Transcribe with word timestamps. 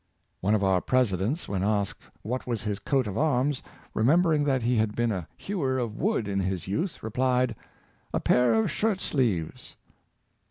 One 0.39 0.55
of 0.55 0.63
our 0.63 0.81
Presidents, 0.81 1.47
when 1.47 1.61
asked 1.61 2.01
what 2.23 2.47
was 2.47 2.63
his 2.63 2.79
coat 2.79 3.05
of 3.05 3.19
arms, 3.19 3.61
remembering 3.93 4.45
that 4.45 4.63
he 4.63 4.77
had 4.77 4.95
been 4.95 5.11
a 5.11 5.27
hewer 5.37 5.77
of 5.77 5.95
wood 5.95 6.27
in 6.27 6.39
his 6.39 6.67
youth, 6.67 7.03
replied," 7.03 7.55
a 8.11 8.19
pair 8.19 8.55
of 8.55 8.71
shirt 8.71 8.99
sleeves." 8.99 9.75